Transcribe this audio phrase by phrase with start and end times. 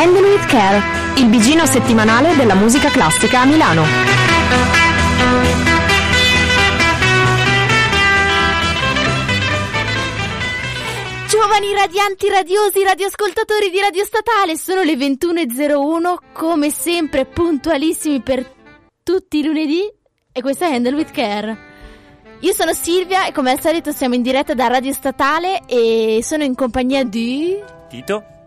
[0.00, 0.80] Handle with Care,
[1.16, 3.82] il bigino settimanale della musica classica a Milano.
[11.28, 18.48] Giovani radianti radiosi radioascoltatori di Radio Statale, sono le 21.01, come sempre puntualissimi per
[19.02, 19.82] tutti i lunedì
[20.30, 21.58] e questa è Handle with Care.
[22.38, 26.44] Io sono Silvia e come al solito siamo in diretta da Radio Statale e sono
[26.44, 27.60] in compagnia di...
[27.88, 28.37] Tito?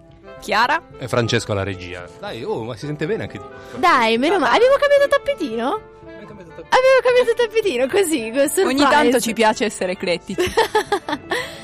[0.41, 0.81] Chiara?
[0.97, 2.05] E Francesco alla regia.
[2.19, 3.39] Dai, oh, ma si sente bene anche
[3.75, 4.55] Dai, meno male.
[4.55, 5.81] Abbiamo cambiato tappetino?
[6.03, 8.63] Abbiamo cambiato tappetino così, surprise.
[8.63, 10.41] Ogni tanto ci piace essere eclettici.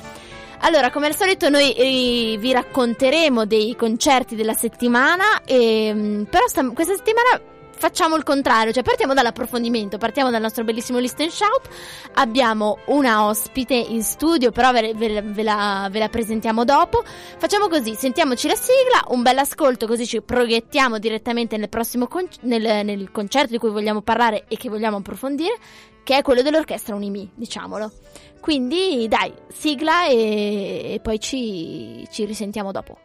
[0.62, 6.48] Allora, come al solito noi eh, vi racconteremo dei concerti della settimana, e, mm, però
[6.48, 7.40] sta- questa settimana
[7.78, 11.70] facciamo il contrario, cioè partiamo dall'approfondimento, partiamo dal nostro bellissimo list and shout,
[12.16, 17.04] abbiamo una ospite in studio, però ve, ve- ve la, ve la presentiamo dopo,
[17.38, 22.28] facciamo così, sentiamoci la sigla, un bel ascolto così ci proiettiamo direttamente nel prossimo con-
[22.42, 25.58] nel, nel concerto di cui vogliamo parlare e che vogliamo approfondire,
[26.04, 27.92] che è quello dell'orchestra Unimi, diciamolo.
[28.40, 32.98] Quindi dai, sigla e, e poi ci, ci risentiamo dopo.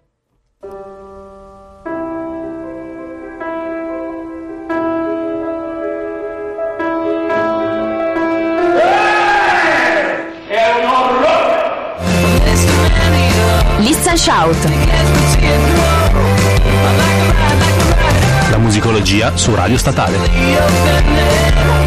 [14.13, 14.57] And Shout.
[18.51, 21.82] La musicologia su Radio Statale.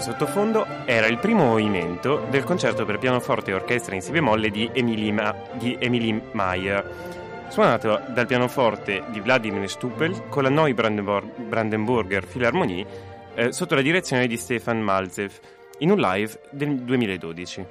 [0.00, 4.48] In sottofondo era il primo movimento del concerto per pianoforte e orchestra in si bemolle
[4.48, 6.90] di Emily, Ma- di Emily Mayer,
[7.48, 12.86] suonato dal pianoforte di Vladimir Stupel con la Neubrandenburger Philharmonie
[13.34, 15.32] eh, sotto la direzione di Stefan Malzev
[15.78, 17.66] in un live del 2012.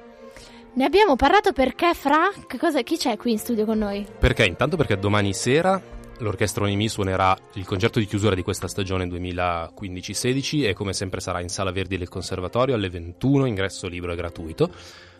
[0.72, 4.06] Ne abbiamo parlato perché, Fra, che cosa- chi c'è qui in studio con noi?
[4.20, 4.44] Perché?
[4.44, 5.80] Intanto perché domani sera
[6.20, 11.40] l'orchestra Onimi suonerà il concerto di chiusura di questa stagione 2015-16 e come sempre sarà
[11.40, 14.70] in Sala Verdi del Conservatorio alle 21, ingresso libero e gratuito,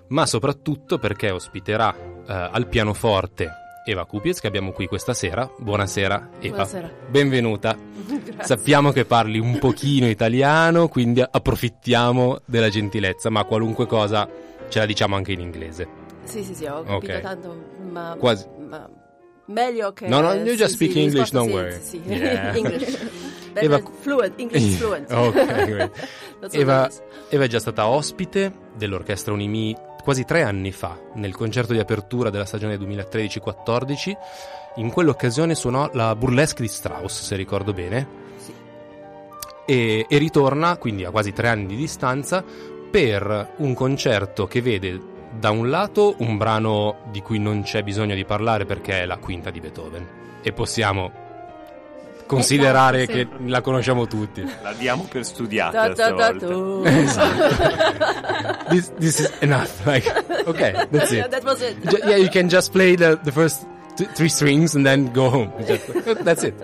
[0.08, 3.50] ma soprattutto perché ospiterà eh, al pianoforte
[3.84, 5.50] Eva Kupiez che abbiamo qui questa sera.
[5.58, 6.54] Buonasera Eva.
[6.54, 6.90] Buonasera.
[7.08, 7.76] Benvenuta.
[8.40, 14.28] Sappiamo che parli un pochino italiano, quindi approfittiamo della gentilezza, ma qualunque cosa
[14.68, 15.88] ce la diciamo anche in inglese.
[16.24, 17.20] Sì, sì, sì, ho capito Ok.
[17.20, 18.46] tanto, ma, Quasi.
[18.68, 18.88] ma
[19.50, 20.08] meglio che...
[20.08, 21.48] No, no, you just speak English, don't
[21.80, 22.18] sì, worry.
[22.18, 22.54] Yeah.
[22.56, 22.98] English.
[23.54, 25.10] Eva- fluent, English is fluent.
[25.10, 25.90] ok,
[26.52, 26.90] Eva.
[27.28, 32.30] Eva è già stata ospite dell'orchestra Unimi quasi tre anni fa, nel concerto di apertura
[32.30, 34.16] della stagione 2013-14.
[34.76, 38.06] In quell'occasione suonò la burlesque di Strauss, se ricordo bene.
[38.36, 38.52] Sì.
[39.66, 42.42] E, e ritorna, quindi a quasi tre anni di distanza,
[42.90, 48.14] per un concerto che vede da un lato un brano di cui non c'è bisogno
[48.14, 50.06] di parlare perché è la quinta di Beethoven.
[50.42, 51.10] E possiamo
[52.26, 53.26] considerare Esatto, sì.
[53.28, 54.42] che la conosciamo tutti.
[54.62, 56.82] La diamo per studiata Da, da, da, tu.
[58.70, 59.84] this this is enough.
[59.86, 60.06] Like,
[60.46, 61.30] okay, that's Yeah, it.
[61.32, 61.76] that was it.
[62.06, 65.52] Yeah, you can just play the, the first t- three strings and then go home.
[65.66, 65.86] Just-
[66.24, 66.54] that's it.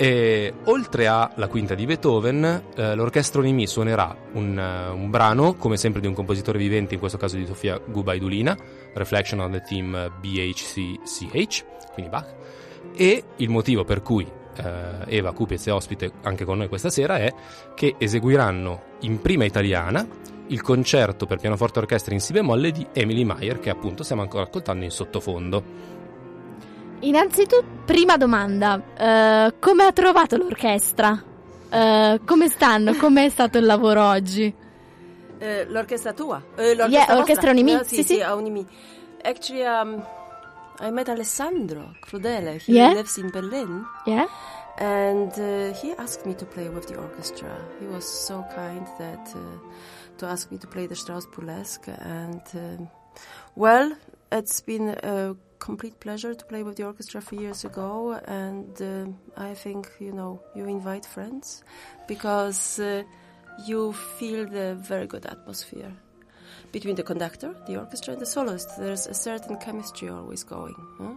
[0.00, 5.76] E, oltre alla quinta di Beethoven, eh, l'orchestra Unimi suonerà un, eh, un brano, come
[5.76, 8.56] sempre di un compositore vivente, in questo caso di Sofia Gubaidulina,
[8.94, 12.34] Reflection on the Theme BHCCH, quindi Bach.
[12.96, 14.26] E il motivo per cui
[14.56, 17.30] eh, Eva Kupiez è ospite anche con noi questa sera è
[17.74, 20.06] che eseguiranno in prima italiana
[20.46, 24.44] il concerto per pianoforte orchestra in si bemolle di Emily Mayer, che appunto stiamo ancora
[24.44, 25.98] ascoltando in sottofondo.
[27.00, 31.22] Innanzitutto, prima domanda, eh, come ha trovato l'orchestra?
[31.70, 32.94] Eh, come stanno?
[32.94, 34.54] Com'è stato il lavoro oggi?
[35.38, 36.42] Eh, l'orchestra tua?
[36.56, 38.14] L'orchestra Yeah, orchestra Unimi, sì, sì, sì.
[38.16, 38.66] sì, Unimi.
[39.22, 40.04] Actually, um,
[40.80, 42.60] I met Alessandro Crudele.
[42.66, 42.92] He Yeah?
[42.92, 43.84] lives in Berlin.
[44.04, 44.26] Yeah?
[44.76, 47.48] And uh, he asked me to play with the orchestra.
[47.80, 49.40] He was so kind that uh,
[50.18, 51.88] to ask me to play the Strauss Burlesque.
[51.88, 52.88] And um
[53.54, 53.92] well,
[54.30, 58.20] it's been a complete pleasure to play with the orchestra three years ago.
[58.24, 61.62] And uh, I think you know you invite friends
[62.08, 63.04] because uh,
[63.66, 65.92] you feel the very good atmosphere
[66.72, 68.68] between the conductor, the orchestra, and the soloist.
[68.78, 70.74] There's a certain chemistry always going.
[70.98, 71.14] huh?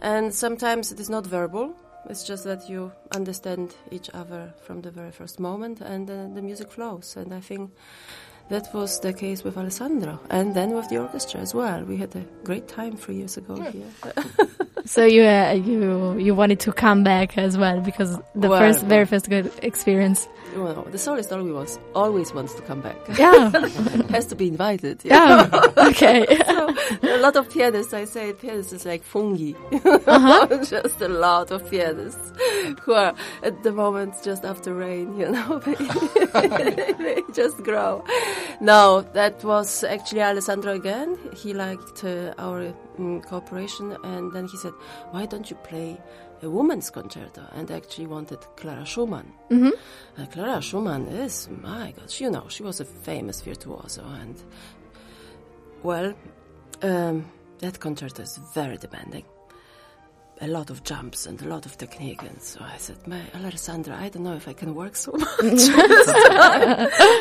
[0.00, 1.74] And sometimes it is not verbal.
[2.08, 6.42] It's just that you understand each other from the very first moment, and uh, the
[6.42, 7.16] music flows.
[7.16, 7.70] And I think
[8.50, 11.82] that was the case with Alessandro, and then with the orchestra as well.
[11.84, 13.86] We had a great time three years ago here.
[14.84, 18.82] So you uh, you you wanted to come back as well because the Well, first
[18.86, 20.26] very first good experience.
[20.56, 22.96] well, the soloist always wants, always wants to come back.
[23.18, 23.50] Yeah.
[24.16, 25.02] Has to be invited.
[25.04, 25.50] yeah.
[25.90, 26.24] Okay.
[26.46, 29.52] So, a lot of pianists, I say pianists is like fungi.
[29.74, 30.46] Uh-huh.
[30.64, 32.32] just a lot of pianists
[32.80, 33.12] who are
[33.42, 38.02] at the moment just after rain, you know, they, they just grow.
[38.60, 41.18] No, that was actually Alessandro again.
[41.34, 44.72] He liked uh, our um, cooperation and then he said,
[45.10, 46.00] why don't you play
[46.42, 47.42] a woman's concerto?
[47.54, 49.32] And actually wanted Clara Schumann.
[49.50, 49.72] Mhm.
[50.18, 54.36] Uh, Clara Schumann is, my gosh, you know, she was a famous virtuoso and
[55.82, 56.12] well,
[56.82, 57.24] um,
[57.60, 59.24] that concerto is very demanding.
[60.40, 63.96] A lot of jumps and a lot of technique, and so I said, "My Alessandra,
[64.00, 65.62] I don't know if I can work so much.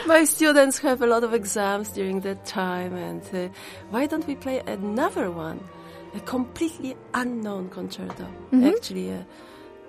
[0.06, 3.50] My students have a lot of exams during that time, and uh,
[3.90, 5.60] why don't we play another one,
[6.14, 8.28] a completely unknown concerto?
[8.54, 9.24] Actually, uh,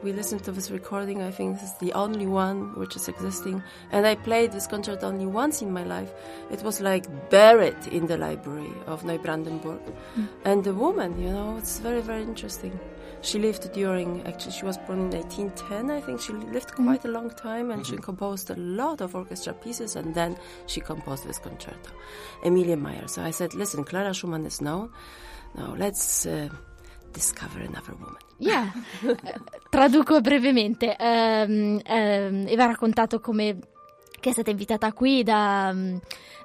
[0.02, 1.20] we listened to this recording.
[1.22, 3.62] I think this is the only one which is existing.
[3.92, 6.12] And I played this concert only once in my life.
[6.50, 9.80] It was like buried in the library of Neubrandenburg.
[10.44, 12.78] And the woman, you know, it's very, very interesting.
[13.20, 16.20] She lived during, actually, she was born in 1810, I think.
[16.20, 20.14] She lived quite a long time and she composed a lot of orchestra pieces and
[20.14, 21.90] then she composed this concerto.
[22.44, 23.08] Emilia Meyer.
[23.08, 24.90] So I said, listen, Clara Schumann is known.
[25.54, 26.48] Now let's uh,
[27.12, 28.22] discover another woman.
[28.38, 28.70] Yeah.
[29.70, 30.96] Traduco brevemente.
[30.96, 33.58] Ehm, ehm, Eva ha raccontato come
[34.20, 35.96] che è stata invitata qui da mm,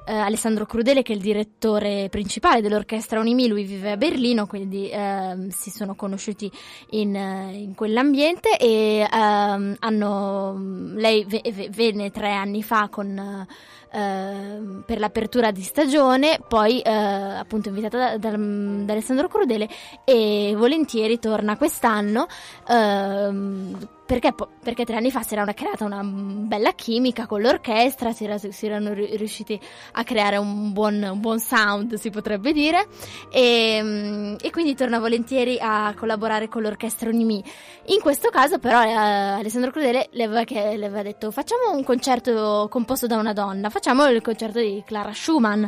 [0.05, 3.47] eh, Alessandro Crudele, che è il direttore principale dell'orchestra Unimi.
[3.47, 6.51] Lui vive a Berlino, quindi ehm, si sono conosciuti
[6.91, 10.55] in, eh, in quell'ambiente e ehm, hanno,
[10.95, 13.17] lei ve- ve- venne tre anni fa con.
[13.17, 13.47] eh,
[13.93, 19.69] ehm, per l'apertura di stagione, poi eh, appunto invitata da, da- da Alessandro Crudele
[20.03, 22.25] e volentieri torna quest'anno
[22.67, 28.11] ehm, perché, perché tre anni fa si era una- creata una bella chimica con l'orchestra,
[28.11, 29.59] si, era- si erano ri- riusciti
[29.93, 32.87] a creare un buon, un buon sound, si potrebbe dire,
[33.31, 37.43] e, mm, e quindi torna volentieri a collaborare con l'orchestra Unimi.
[37.87, 41.83] In questo caso però eh, Alessandro Crudele le aveva, che- le aveva detto facciamo un
[41.83, 45.63] concerto composto da una donna, facciamo il concerto di Clara Schumann.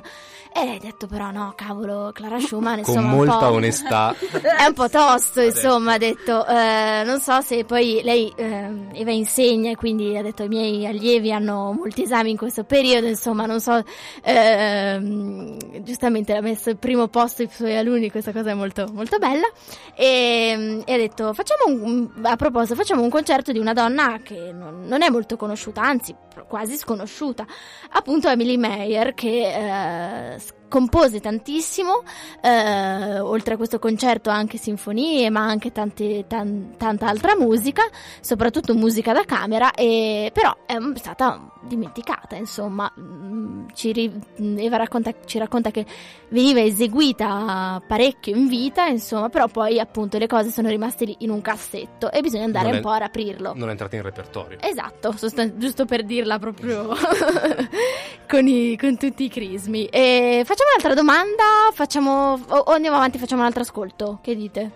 [0.57, 4.15] E lei ha detto però no, cavolo, Clara Schumann Con insomma un molta po'- onestà.
[4.57, 9.11] è un po' tosto, insomma, ha detto, eh, non so se poi lei, eh, Eva
[9.11, 13.45] insegna e quindi ha detto i miei allievi hanno molti esami in questo periodo, insomma,
[13.45, 13.83] non so,
[14.23, 19.17] ehm, giustamente l'ha messo al primo posto i suoi alunni, questa cosa è molto, molto
[19.17, 19.47] bella,
[19.95, 24.51] e, e ha detto, facciamo un, a proposito, facciamo un concerto di una donna che
[24.51, 26.15] non, non è molto conosciuta, anzi,
[26.47, 27.45] quasi sconosciuta,
[27.91, 30.39] appunto Emily Meyer, che eh,
[30.75, 32.03] compose tantissimo,
[32.41, 37.83] eh, oltre a questo concerto anche sinfonie, ma anche tante- tan- tanta altra musica,
[38.19, 45.11] soprattutto musica da camera, e, però è stata dimenticata, insomma, Mm, ci, mm, Eva racconta,
[45.25, 45.85] ci racconta che
[46.29, 51.29] veniva eseguita parecchio in vita, insomma, però poi appunto le cose sono rimaste lì in
[51.29, 53.53] un cassetto e bisogna andare Non è- un po' a raprirlo.
[53.55, 54.57] Non è entrata in repertorio.
[54.61, 56.89] Esatto, sostan- giusto per dirla proprio
[58.27, 59.85] con, i- con tutti i crismi.
[59.85, 61.43] E facciamo un'altra domanda,
[61.73, 64.19] facciamo, o, o andiamo avanti, facciamo un altro ascolto.
[64.21, 64.71] Che dite?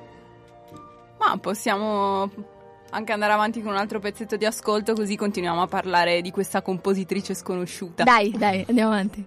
[1.19, 2.29] Ma possiamo
[2.91, 6.61] anche andare avanti con un altro pezzetto di ascolto così continuiamo a parlare di questa
[6.61, 8.03] compositrice sconosciuta.
[8.03, 9.25] Dai, dai, andiamo avanti.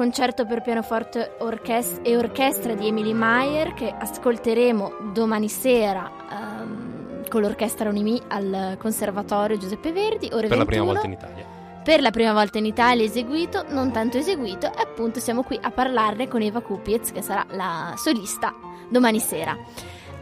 [0.00, 7.42] Concerto per pianoforte orchest- e orchestra di Emily Meyer che ascolteremo domani sera ehm, con
[7.42, 10.64] l'orchestra Unimi al Conservatorio Giuseppe Verdi, ore Per la 21.
[10.64, 11.44] prima volta in Italia.
[11.84, 15.70] Per la prima volta in Italia eseguito, non tanto eseguito, e appunto siamo qui a
[15.70, 18.54] parlarne con Eva Kupiez, che sarà la solista
[18.88, 19.54] domani sera.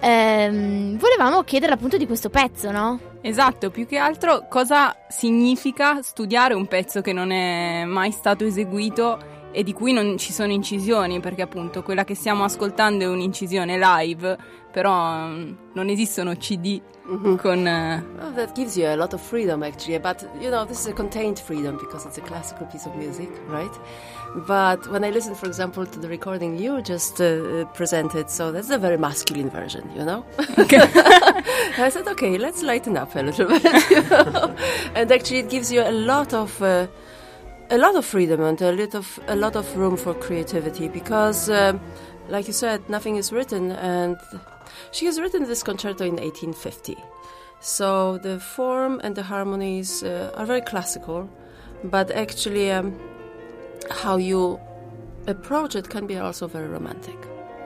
[0.00, 2.98] Ehm, volevamo chiedere appunto di questo pezzo, no?
[3.20, 9.36] Esatto, più che altro cosa significa studiare un pezzo che non è mai stato eseguito
[9.58, 13.76] e di cui non ci sono incisioni, perché appunto quella che stiamo ascoltando è un'incisione
[13.76, 14.38] live,
[14.70, 16.80] però mm, non esistono CD
[17.38, 17.66] con...
[17.66, 19.98] eh, Well, that gives you a lot of freedom, actually.
[19.98, 23.30] But you know, this is a contained freedom because it's a classical piece of music,
[23.48, 23.72] right?
[24.46, 28.70] But when I listen, for example, to the recording you just uh, presented, so that's
[28.70, 30.24] a very masculine version, you know.
[31.78, 34.54] I said, okay, let's lighten up a little bit, you know?
[34.94, 36.62] and actually, it gives you a lot of.
[36.62, 36.86] Uh,
[37.70, 41.50] a lot of freedom and a lot of a lot of room for creativity because,
[41.50, 41.80] um,
[42.28, 44.16] like you said, nothing is written, and
[44.92, 46.96] she has written this concerto in 1850.
[47.60, 51.28] So the form and the harmonies uh, are very classical,
[51.84, 52.98] but actually, um,
[53.90, 54.60] how you
[55.26, 57.16] approach it can be also very romantic.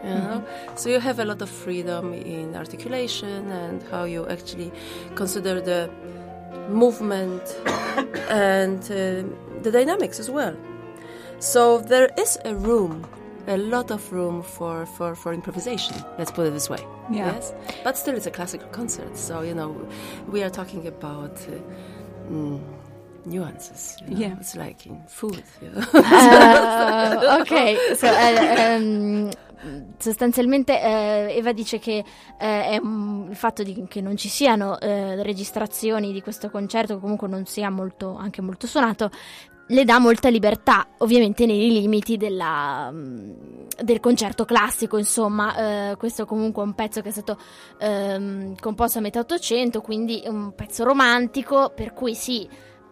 [0.05, 0.45] You know?
[0.75, 4.73] So you have a lot of freedom in articulation and how you actually
[5.15, 5.89] consider the
[6.69, 7.43] movement
[8.29, 9.23] and uh,
[9.63, 10.55] the dynamics as well.
[11.39, 13.05] So there is a room,
[13.49, 15.97] a lot of room for, for, for improvisation.
[16.19, 16.79] Let's put it this way.
[17.11, 17.33] Yeah.
[17.35, 19.17] Yes, but still, it's a classical concert.
[19.17, 19.75] So you know,
[20.31, 22.61] we are talking about uh, mm,
[23.27, 23.97] nuances.
[24.07, 24.21] you know?
[24.21, 24.37] Yeah.
[24.39, 25.43] it's like in food.
[25.61, 25.81] You know?
[25.95, 29.31] Eh, ok, so, eh, ehm,
[29.99, 32.05] sostanzialmente eh, Eva dice che
[32.37, 37.01] è un- il fatto di- che non ci siano eh, registrazioni di questo concerto, che
[37.01, 39.11] comunque non sia molto, anche molto suonato,
[39.73, 43.31] le dà molta libertà, ovviamente nei limiti della, mm,
[43.83, 47.39] del concerto classico, insomma, eh, questo comunque è un pezzo che è stato
[47.79, 52.47] ehm, composto a metà Ottocento, quindi è un pezzo romantico, per cui sì,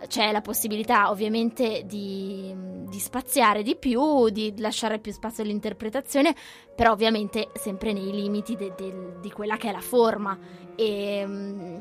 [0.08, 2.54] c'è la possibilità ovviamente di,
[2.88, 6.34] di spaziare di più, di lasciare più spazio all'interpretazione,
[6.74, 10.38] però ovviamente sempre nei limiti de- del- di quella che è la forma.
[10.74, 11.76] E mm,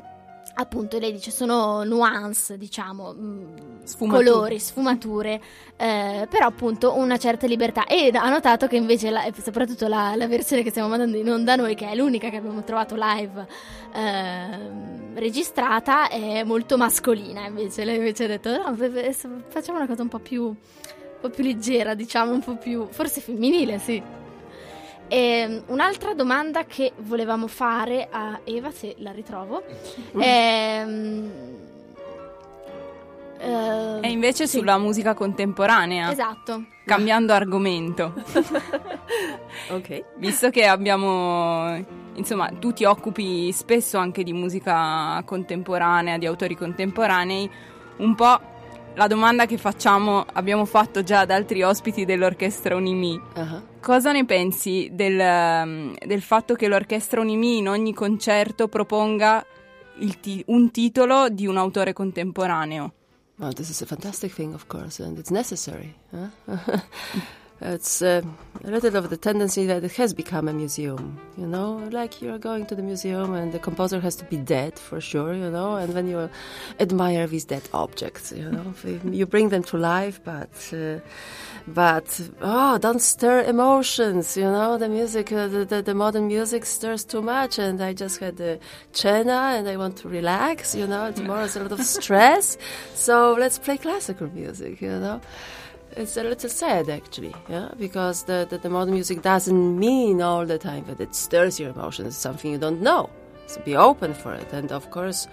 [0.60, 3.44] appunto lei dice sono nuance, diciamo, mm,
[3.84, 4.24] Sfumature.
[4.30, 5.40] colori, sfumature,
[5.76, 7.86] eh, però appunto una certa libertà.
[7.86, 11.56] E ha notato che invece, la- soprattutto la, la versione che stiamo mandando in onda
[11.56, 13.46] noi, che è l'unica che abbiamo trovato live
[13.94, 17.46] ehm, registrata, è molto mascolina.
[17.46, 18.76] Invece lei invece ha detto no,
[19.48, 20.56] facciamo una cosa un po' più, un
[21.20, 24.02] po' più leggera, diciamo, un po' più, forse femminile, sì.
[25.12, 29.60] E, un'altra domanda che volevamo fare a Eva, se la ritrovo,
[30.16, 31.30] ehm,
[33.40, 34.58] eh, E invece sì.
[34.58, 36.64] sulla musica contemporanea, Esatto.
[36.84, 38.14] cambiando argomento.
[39.70, 40.04] okay.
[40.18, 47.50] Visto che abbiamo, insomma, tu ti occupi spesso anche di musica contemporanea, di autori contemporanei,
[47.96, 48.40] un po'
[48.94, 53.20] la domanda che facciamo, abbiamo fatto già ad altri ospiti dell'orchestra Unimi.
[53.34, 53.62] Uh-huh.
[53.80, 59.44] Cosa ne pensi del, um, del fatto che l'orchestra Unimi in ogni concerto proponga
[60.20, 62.92] ti- un titolo di un autore contemporaneo?
[63.36, 65.94] Well, this is a fantastic thing, of course, and it's necessary.
[66.10, 66.28] Huh?
[67.62, 68.22] it's uh,
[68.64, 72.38] a little of the tendency that it has become a museum, you know, like you're
[72.38, 75.76] going to the museum and the composer has to be dead for sure, you know,
[75.76, 76.30] and when you
[76.78, 80.50] admire these dead objects, you know, you bring them to life, but.
[80.72, 81.00] Uh,
[81.68, 84.36] but oh, don't stir emotions.
[84.36, 87.92] You know, the music, uh, the, the, the modern music stirs too much, and I
[87.92, 88.58] just had the
[88.92, 90.74] cena, and I want to relax.
[90.74, 92.56] You know, tomorrow is a lot of stress,
[92.94, 94.80] so let's play classical music.
[94.80, 95.20] You know
[95.96, 100.46] it's a little sad actually, yeah, because the, the, the, modern music doesn't mean all
[100.46, 102.08] the time that it stirs your emotions.
[102.08, 103.10] It's something you don't know.
[103.46, 104.52] So be open for it.
[104.52, 105.26] And of course,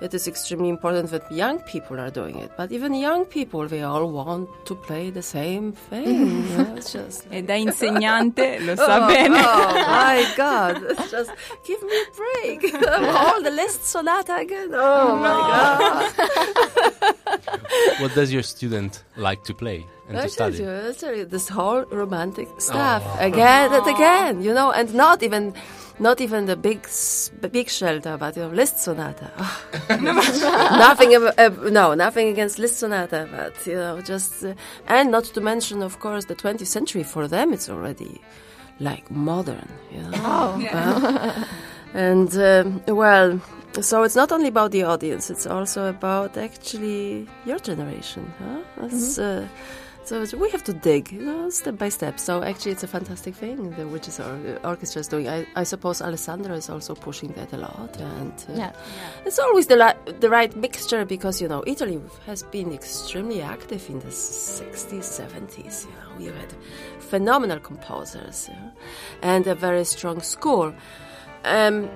[0.00, 2.50] it is extremely important that young people are doing it.
[2.56, 6.06] But even young people, they all want to play the same thing.
[6.06, 6.60] Mm-hmm.
[6.60, 9.36] yeah, it's just like, e da insegnante lo sa oh, bene.
[9.38, 10.82] Oh my God!
[10.90, 11.30] It's just
[11.66, 12.60] give me a break.
[13.22, 14.70] all the Liszt sonata again.
[14.72, 15.16] Oh no.
[15.24, 15.32] my
[16.16, 17.14] God!
[18.00, 19.86] what does your student like to play?
[20.08, 20.58] And I to study?
[20.58, 22.58] You, I tell you, this whole romantic oh.
[22.58, 23.26] stuff oh.
[23.26, 23.94] again and oh.
[23.94, 25.54] again, you know, and not even
[26.00, 26.86] not even the big
[27.52, 29.30] big shelter, but you know, Liszt sonata.
[29.38, 29.64] Oh.
[29.90, 34.54] nothing, uh, no, nothing against Liszt sonata, but you know, just uh,
[34.86, 37.02] and not to mention, of course, the 20th century.
[37.02, 38.20] For them, it's already
[38.80, 40.20] like modern, you know.
[40.24, 40.72] Oh, yeah.
[40.76, 41.44] uh,
[41.94, 43.40] and um, well,
[43.80, 48.32] so it's not only about the audience; it's also about actually your generation.
[48.38, 49.44] Huh?
[50.10, 52.18] Uh, so we have to dig you know, step by step.
[52.18, 55.28] So actually, it's a fantastic thing the which is our orchestra is doing.
[55.28, 58.58] I, I suppose Alessandra is also pushing that a lot, and uh, yeah.
[58.58, 58.72] yeah.
[59.26, 63.88] it's always the li- the right mixture because you know Italy has been extremely active
[63.88, 65.84] in the 60s, 70s.
[65.84, 66.52] You know, we had
[67.00, 68.50] phenomenal composers
[69.22, 70.74] and a very strong school.
[71.44, 71.88] Um,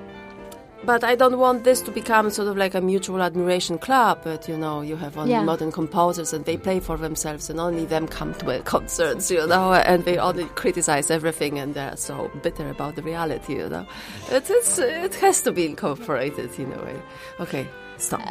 [0.85, 4.21] but I don't want this to become sort of like a mutual admiration club.
[4.25, 5.43] But you know, you have only yeah.
[5.43, 9.73] modern composers, and they play for themselves, and only them come to concerts, you know,
[9.73, 13.87] and they only criticize everything, and they're so bitter about the reality, you know.
[14.31, 17.03] It is, it has to be incorporated in a way.
[17.41, 17.67] Okay,
[18.03, 18.23] stop.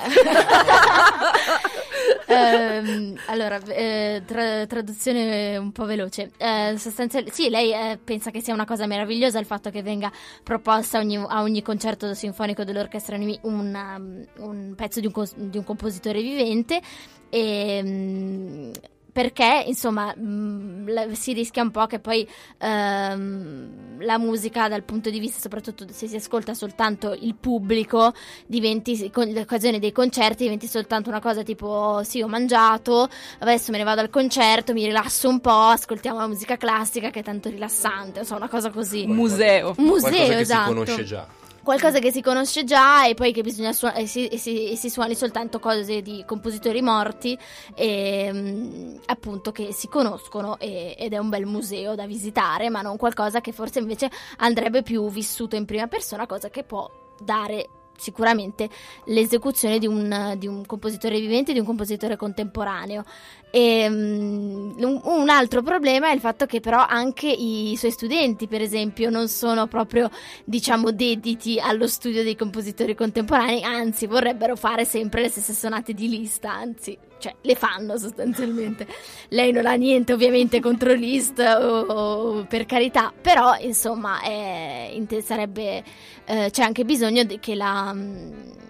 [2.28, 6.32] um, allora, eh, tra- traduzione un po' veloce.
[6.38, 10.12] Eh, sostanzialmente, sì, lei eh, pensa che sia una cosa meravigliosa il fatto che venga
[10.44, 15.58] proposta ogni, a ogni concerto sinfonico dell'orchestra un, um, un pezzo di un, cos- di
[15.58, 16.82] un, compositore vivente.
[17.30, 18.72] E, um,
[19.12, 25.10] perché insomma mh, mm, si rischia un po' che poi ehm, la musica dal punto
[25.10, 28.14] di vista soprattutto se si ascolta soltanto il pubblico
[28.46, 33.78] diventi con l'occasione dei concerti diventi soltanto una cosa tipo sì ho mangiato adesso me
[33.78, 37.50] ne vado al concerto mi rilasso un po' ascoltiamo la musica classica che è tanto
[37.50, 39.06] rilassante insomma una cosa così.
[39.06, 39.76] Museo.
[39.78, 40.62] Museo Qualcosa che esatto.
[40.62, 41.28] si conosce già
[41.64, 44.76] qualcosa che si conosce già e poi che bisogna suonare e si, e si, e
[44.76, 47.38] si suoni soltanto cose di compositori morti
[47.76, 52.98] e mm, appunto che si conoscono ed è un bel museo da visitare ma non
[52.98, 58.68] qualcosa che forse invece andrebbe più vissuto in prima persona cosa che può dare sicuramente
[59.06, 63.04] l'esecuzione di un, di un, compositore vivente, di un compositore contemporaneo.
[63.52, 68.62] E, um, un altro problema è il fatto che però anche i suoi studenti, per
[68.62, 70.10] esempio, non sono proprio,
[70.44, 76.10] diciamo, dediti allo studio dei compositori contemporanei, anzi vorrebbero fare sempre le stesse sonate di
[76.10, 78.88] lista, anzi cioè le fanno sostanzialmente.
[79.30, 84.92] Lei non ha niente ovviamente contro Liszt o, o per carità, però insomma è,
[85.24, 85.84] sarebbe,
[86.26, 87.96] eh, c'è anche bisogno che la,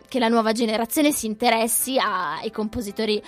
[0.07, 3.21] che la nuova generazione si interessi ai compositori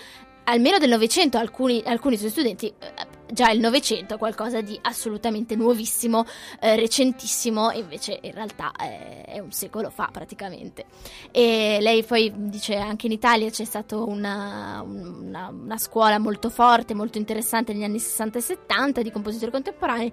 [0.45, 6.25] almeno del Novecento, alcuni, alcuni suoi studenti eh, già il Novecento qualcosa di assolutamente nuovissimo,
[6.59, 10.86] eh, recentissimo, invece in realtà è, è, un secolo fa praticamente.
[11.31, 16.93] E lei poi dice anche in Italia c'è stata una, una, una scuola molto forte,
[16.93, 20.12] molto interessante negli anni 60 e 70 di compositori contemporanei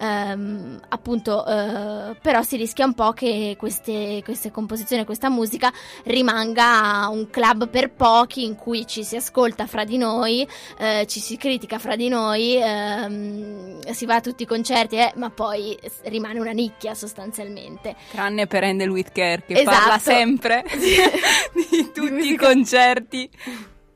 [0.00, 5.72] ehm, appunto eh, però si rischia un po' che queste, queste composizioni, questa musica
[6.04, 10.46] rimanga un club per pochi in cui ci si ascolta fra di noi,
[10.78, 15.12] eh, ci si critica fra di noi, ehm, si va a tutti i concerti, eh,
[15.16, 17.94] ma poi rimane una nicchia sostanzialmente.
[18.10, 19.76] Tranne per Endel Whitker che esatto.
[19.76, 20.64] parla sempre
[21.70, 23.30] di tutti i concerti.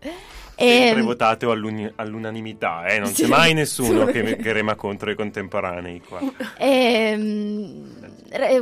[0.57, 2.99] Sempre ehm, votato all'uni- all'unanimità, eh?
[2.99, 6.21] non sì, c'è mai nessuno che, che, rema contro i contemporanei qua.
[6.59, 8.13] Ehm,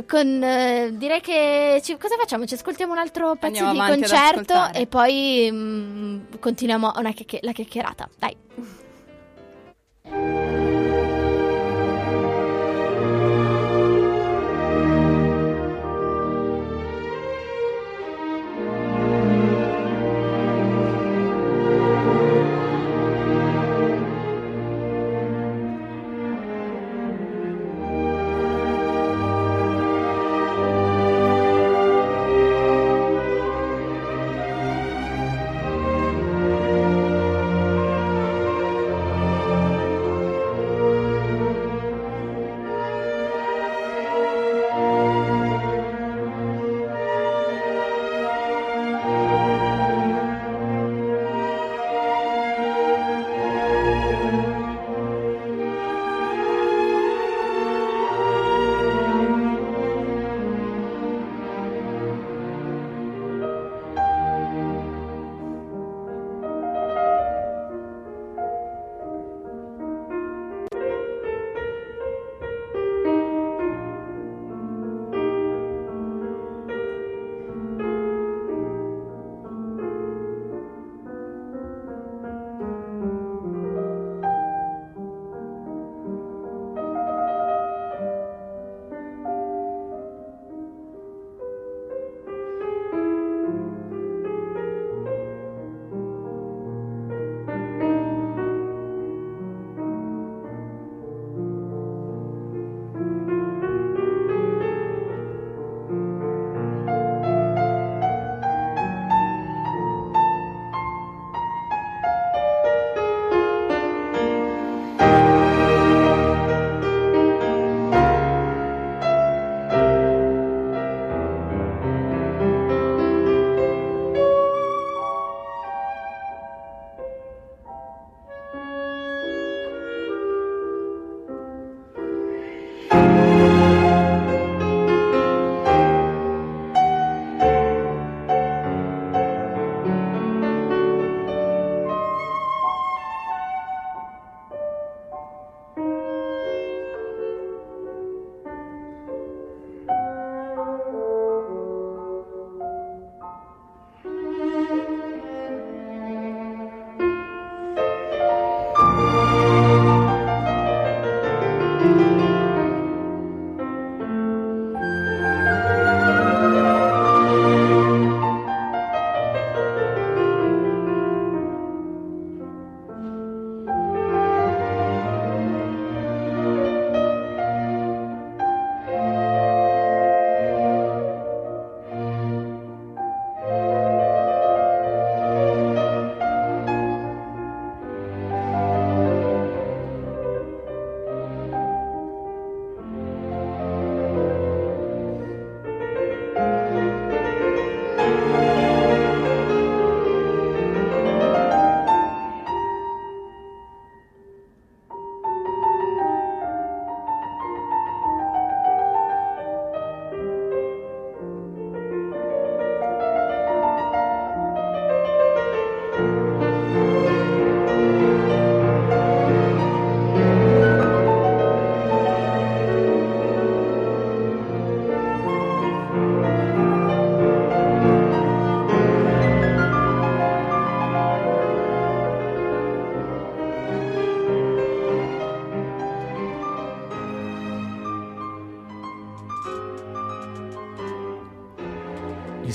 [0.07, 2.45] con, eh, direi che ci, cosa facciamo?
[2.45, 7.51] Ci ascoltiamo un altro pezzo Andiamo di concerto e poi mh, mm, continuiamo chiacch- la
[7.51, 8.09] chiacchierata.
[8.17, 8.35] Dai.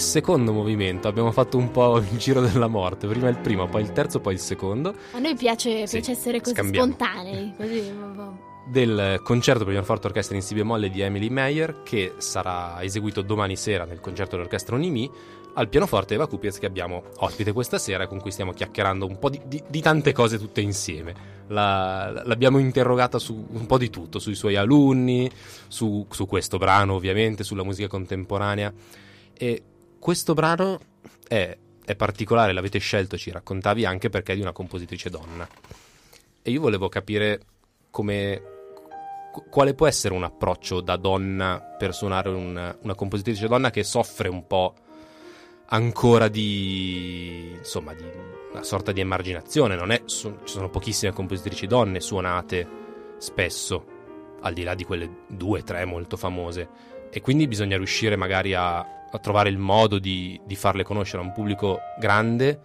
[0.09, 3.92] Secondo movimento abbiamo fatto un po' il giro della morte, prima il primo, poi il
[3.92, 4.94] terzo, poi il secondo.
[5.12, 6.87] A noi piace, Sì, piace essere così scambiamo.
[6.87, 7.79] spontanei, così.
[7.79, 8.47] un po'.
[8.71, 13.57] del concerto per pianoforte orchestra in si bemolle di Emily Meyer che sarà eseguito domani
[13.57, 15.11] sera nel concerto dell'orchestra Unimi
[15.55, 19.29] al pianoforte Eva Kupiez che abbiamo ospite questa sera con cui stiamo chiacchierando un po'
[19.31, 21.37] di, di- di tante cose tutte insieme.
[21.49, 25.29] La- l'abbiamo interrogata su un po' di tutto, sui suoi alunni,
[25.66, 28.73] su, su questo brano ovviamente, sulla musica contemporanea
[29.37, 29.62] e
[29.99, 30.79] questo brano
[31.27, 35.47] è, è particolare, l'avete scelto, ci raccontavi anche perché è di una compositrice donna.
[36.43, 37.41] E io volevo capire
[37.91, 38.43] come
[39.33, 43.83] qu- quale può essere un approccio da donna per suonare un- una compositrice donna che
[43.85, 44.75] soffre un po'
[45.71, 48.05] ancora di insomma di
[48.53, 52.67] una sorta di emarginazione non è so- ci sono pochissime compositrici donne suonate
[53.19, 53.85] spesso
[54.41, 56.69] al di là di quelle due tre molto famose
[57.11, 61.25] e quindi bisogna riuscire magari a, a trovare il modo di, di farle conoscere a
[61.27, 62.59] un pubblico grande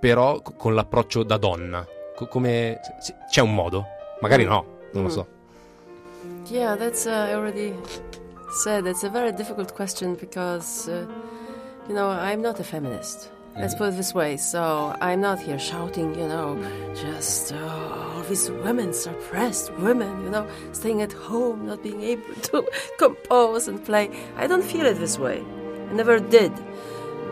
[0.00, 1.86] però co- con l'approccio da donna
[2.16, 2.80] Co- come
[3.30, 3.84] c'è un modo
[4.20, 5.12] magari no non lo Mm.
[5.12, 5.26] so
[6.50, 7.74] Yeah, that's uh, already
[8.62, 8.86] said.
[8.86, 11.06] It's a very difficult question because, uh,
[11.86, 13.30] you know, I'm not a feminist.
[13.58, 14.36] Let's put it this way.
[14.36, 16.56] So I'm not here shouting, you know,
[16.94, 22.34] just oh, all these women, suppressed women, you know, staying at home, not being able
[22.42, 22.64] to
[22.98, 24.10] compose and play.
[24.36, 25.44] I don't feel it this way.
[25.90, 26.52] I never did.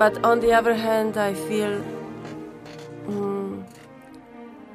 [0.00, 1.80] But on the other hand, I feel
[3.06, 3.64] mm,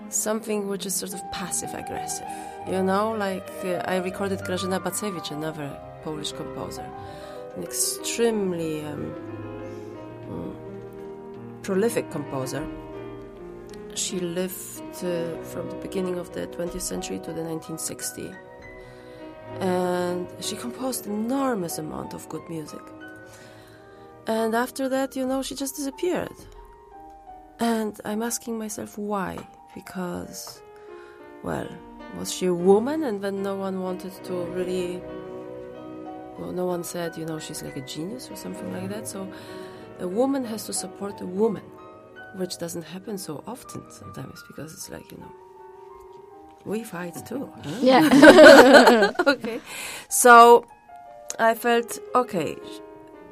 [0.09, 2.27] something which is sort of passive aggressive.
[2.65, 6.87] You know, like uh, I recorded Grażyna Bacewicz, another Polish composer,
[7.57, 9.13] an extremely um,
[10.29, 10.55] mm,
[11.63, 12.67] prolific composer.
[13.95, 18.35] She lived uh, from the beginning of the 20th century to the 1960s,
[19.59, 22.81] and she composed enormous amount of good music.
[24.27, 26.35] And after that, you know, she just disappeared.
[27.59, 29.37] And I'm asking myself why,
[29.75, 30.61] because,
[31.43, 31.67] well,
[32.17, 35.01] was she a woman and then no one wanted to really
[36.37, 39.27] well no one said you know she's like a genius or something like that so
[40.01, 41.63] a woman has to support a woman
[42.35, 45.31] which doesn't happen so often sometimes because it's like you know
[46.65, 47.79] we fight too huh?
[47.81, 49.11] Yeah.
[49.27, 49.61] okay
[50.09, 50.65] so
[51.39, 52.57] i felt okay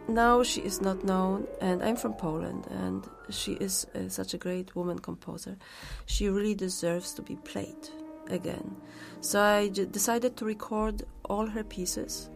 [0.07, 4.38] now she is not known and i'm from poland and she is uh, such a
[4.38, 5.57] great woman composer
[6.05, 7.89] she really deserves to be played
[8.30, 8.76] again
[9.22, 12.30] so i decided to record all her pieces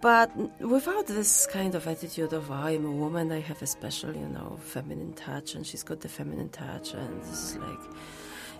[0.00, 0.28] but
[0.60, 4.28] without this kind of attitude of "Oh, i'm a woman i have a special you
[4.36, 7.84] know feminine touch and she's got the feminine touch and it's like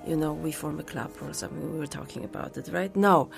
[0.07, 2.95] you know we form a club or something we were talking about it right?
[2.97, 3.31] No.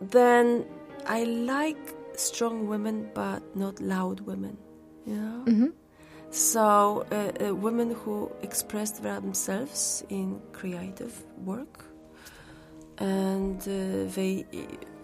[0.00, 0.64] Then
[1.06, 1.84] i like
[2.16, 4.56] strong women but not loud women
[5.06, 5.42] you know?
[5.46, 5.72] Mhm.
[6.30, 11.84] so uh, uh, women who express themselves in creative work
[12.98, 14.46] and uh, they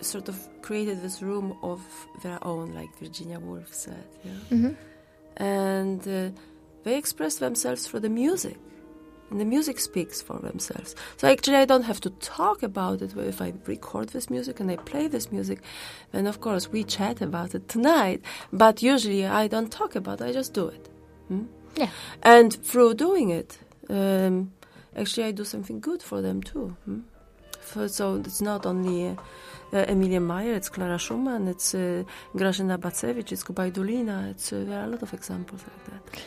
[0.00, 1.80] sort of created this room of
[2.22, 4.76] their own like virginia woolf said yeah Mhm.
[5.36, 6.30] and uh,
[6.84, 8.56] they express themselves through the music
[9.30, 13.12] and the music speaks for themselves so actually i don't have to talk about it
[13.14, 15.60] But if i record this music and i play this music
[16.12, 18.20] then of course we chat about it tonight
[18.52, 20.88] but usually i don't talk about it i just do it
[21.28, 21.44] Hmm?
[21.76, 21.90] Yeah.
[22.22, 24.50] and through doing it um,
[24.96, 27.00] actually i do something good for them too hmm?
[27.60, 29.14] For- so it's not only uh,
[29.72, 34.88] Emilia Meyer, Clara Schumann, it's uh, Grażyna Bacewicz, it's Gubaidulina, it's, uh, there are a
[34.88, 36.22] lot of examples like that.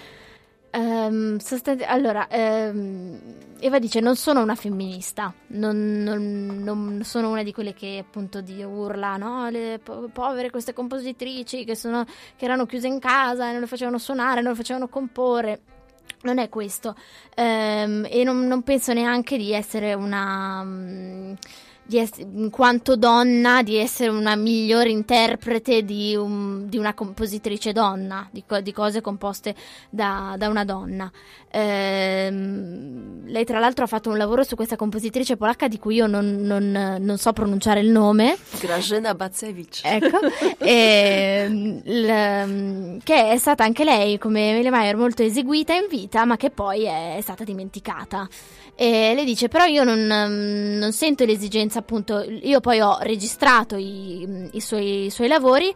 [0.75, 3.19] Ehm, sostan- allora, ehm,
[3.59, 8.41] Eva dice: Non sono una femminista, non, non- non sono una di quelle che appunto
[8.41, 9.49] di urla, no?
[9.49, 13.67] Le po- povere queste compositrici che, sono, che erano chiuse in casa e non le
[13.67, 15.59] facevano suonare, non le facevano comporre.
[16.23, 16.95] Non è questo,
[17.35, 20.65] Ehm, e non, non penso neanche di essere una.
[21.35, 21.37] ess-
[21.87, 28.43] in quanto donna, di essere una migliore interprete di, un- di una compositrice donna, di,
[28.47, 29.53] co- di cose composte
[29.89, 31.11] da, da una donna.
[31.51, 36.07] Ehm, lei, tra l'altro, ha fatto un lavoro su questa compositrice polacca di cui io
[36.07, 38.37] non, non- non so pronunciare il nome.
[38.59, 39.81] Grażyna Bacewicz.
[39.83, 40.19] Ecco,
[40.59, 46.37] ehm, l- che è stata anche lei, come Emilia Meyer, molto eseguita in vita, ma
[46.37, 48.27] che poi è stata dimenticata.
[48.75, 52.21] E lei dice: Però io non, mm, non sento l'esigenza, appunto.
[52.21, 55.73] Io poi ho registrato i, i suoi, i suoi lavori,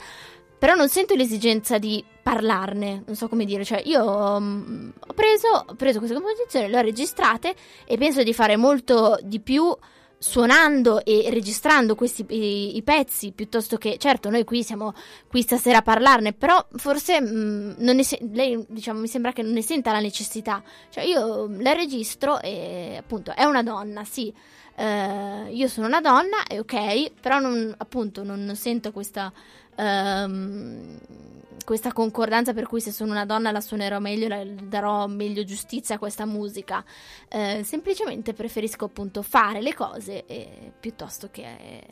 [0.58, 3.04] però non sento l'esigenza di parlarne.
[3.06, 3.64] Non so come dire.
[3.64, 7.54] Cioè, io mm, ho preso, ho preso queste composizioni, le ho registrate
[7.86, 9.76] e penso di fare molto di più
[10.20, 14.94] suonando e registrando questi i, i pezzi piuttosto che certo noi qui siamo
[15.28, 19.44] qui stasera a parlarne però forse mh, non ne se- lei diciamo mi sembra che
[19.44, 20.64] non ne senta la necessità.
[20.90, 24.34] Cioè io la registro e appunto è una donna sì.
[24.80, 29.32] Eh, io sono una donna e ok però non, appunto non sento questa
[29.76, 31.00] ehm,
[31.68, 35.96] questa concordanza per cui se sono una donna la suonerò meglio, la, darò meglio giustizia
[35.96, 36.82] a questa musica.
[37.28, 41.86] Eh, semplicemente preferisco appunto fare le cose eh, piuttosto che eh,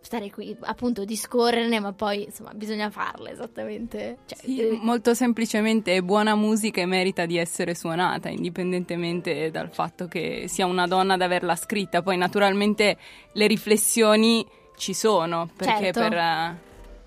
[0.00, 4.18] stare qui appunto discorrerne, ma poi insomma bisogna farle esattamente.
[4.26, 10.08] Cioè, Sì, eh, molto semplicemente buona musica e merita di essere suonata, indipendentemente dal fatto
[10.08, 12.02] che sia una donna ad averla scritta.
[12.02, 12.96] Poi naturalmente
[13.34, 14.44] le riflessioni
[14.76, 16.00] ci sono, perché Certo.
[16.00, 16.64] per...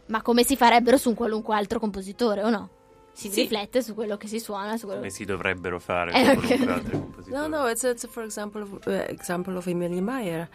[0.09, 2.69] ma come si farebbero su un qualunque altro compositore o no?
[3.11, 3.41] Si Sì.
[3.41, 6.33] riflette su quello che si suona, su quello Come si dovrebbero fare Eh, ok.
[6.39, 7.37] qualunque altro compositore.
[7.37, 10.47] No, no, it's, it's for example, of, uh, example of Emilie Meyer,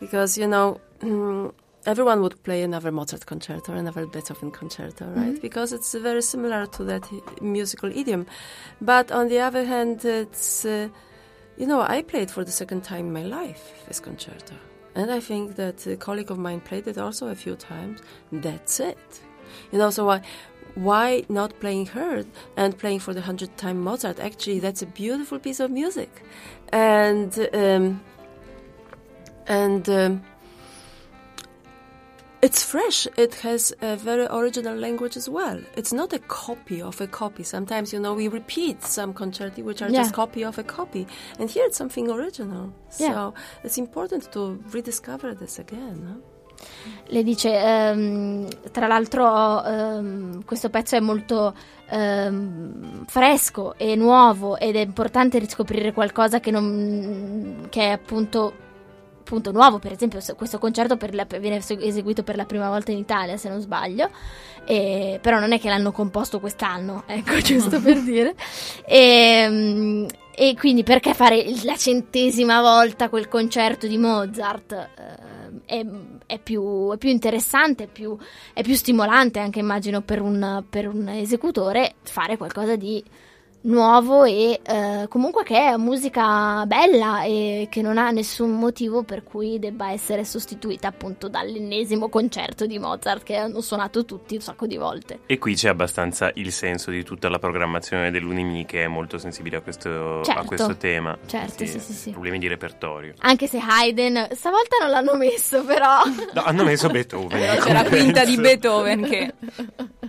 [0.00, 1.50] because you know mm,
[1.86, 5.40] everyone would play another Mozart concerto or another Beethoven concerto, right?
[5.40, 8.26] Because it's very similar to that i- musical idiom.
[8.82, 10.88] But on the other hand, it's uh,
[11.56, 14.54] you know I played for the second time in my life this concerto,
[14.94, 18.00] and I think that a colleague of mine played it also a few times.
[18.32, 19.20] That's it,
[19.72, 19.90] you know.
[19.90, 20.22] So why?
[20.76, 22.24] Why not playing her
[22.56, 24.20] and playing for the hundredth time Mozart?
[24.20, 26.22] Actually, that's a beautiful piece of music,
[26.72, 28.00] and um,
[29.46, 30.22] and um,
[32.42, 33.06] it's fresh.
[33.16, 35.58] It has a very original language as well.
[35.76, 37.42] It's not a copy of a copy.
[37.44, 40.02] Sometimes, you know, we repeat some concerti which are Yeah.
[40.02, 41.06] just copy of a copy,
[41.38, 42.72] and here it's something original.
[42.98, 43.12] Yeah.
[43.12, 43.34] So
[43.64, 46.00] it's important to rediscover this again.
[46.04, 46.20] no?
[47.08, 51.54] Le dice, ehm, tra l'altro ehm, questo pezzo è molto
[51.88, 58.52] ehm, fresco e nuovo ed è importante riscoprire qualcosa che, non, che è appunto,
[59.30, 59.78] appunto nuovo.
[59.78, 63.36] Per esempio se- questo concerto la- viene se- eseguito per la prima volta in Italia,
[63.36, 64.10] se non sbaglio,
[64.64, 68.34] e- però non è che l'hanno composto quest'anno, ecco, giusto per dire.
[68.84, 74.72] E, e quindi perché fare la centesima volta quel concerto di Mozart?
[74.72, 75.86] Eh, è,
[76.26, 78.16] è più, è più interessante, è più,
[78.52, 83.02] è più stimolante anche immagino per un, per un esecutore fare qualcosa di
[83.62, 89.22] nuovo e eh, comunque che è musica bella e che non ha nessun motivo per
[89.22, 94.66] cui debba essere sostituita appunto dall'ennesimo concerto di Mozart che hanno suonato tutti un sacco
[94.66, 95.20] di volte.
[95.26, 99.58] E qui c'è abbastanza il senso di tutta la programmazione dell'Unimi che è molto sensibile
[99.58, 100.44] a questo, a Certo.
[100.44, 101.18] questo tema.
[101.26, 102.10] Certo, sì, sì, sì.
[102.10, 103.14] Problemi di repertorio.
[103.18, 105.98] Anche se Haydn stavolta non l'hanno messo però.
[106.32, 107.58] No, hanno messo Beethoven.
[107.58, 108.36] C'è la quinta di.
[108.36, 109.34] Beethoven che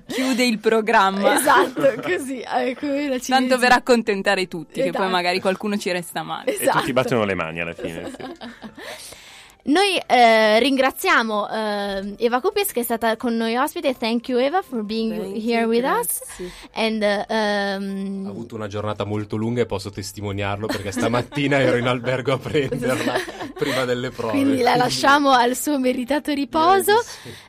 [0.05, 1.33] chiude il programma.
[1.35, 2.41] esatto, così.
[2.45, 3.17] ecco, la
[3.47, 5.03] Tanto per accontentare tutti, che Esatto.
[5.03, 6.57] poi magari qualcuno ci resta male.
[6.57, 8.09] E tutti battono le mani alla fine.
[8.09, 9.19] sì.
[9.63, 13.95] Noi eh, ringraziamo eh, Eva Kupis che è stata con noi ospite.
[13.95, 16.45] Thank you Eva for being Thank here you, with grazie.
[16.45, 16.51] us.
[16.73, 21.77] And uh, um, Ha avuto una giornata molto lunga e posso testimoniarlo perché stamattina ero
[21.77, 23.13] in albergo a prenderla
[23.53, 24.31] prima delle prove.
[24.31, 26.93] quindi la lasciamo al suo meritato riposo.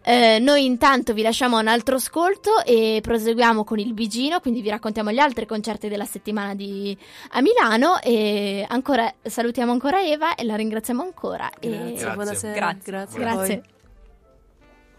[0.02, 4.60] Eh, noi intanto vi lasciamo a un altro ascolto e proseguiamo con il Bigino, quindi
[4.60, 6.94] vi raccontiamo gli altri concerti della settimana di,
[7.30, 11.48] a Milano e ancora salutiamo ancora Eva e la ringraziamo ancora.
[11.58, 12.50] E- Grazie, Grazie.
[12.50, 12.54] buonasera.
[12.54, 12.92] Grazie.
[12.92, 13.18] Grazie.
[13.20, 13.71] Grazie.